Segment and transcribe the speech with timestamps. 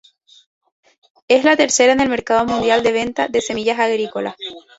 [1.27, 4.33] Es la tercera en el mercado mundial de venta de semillas agrícolas.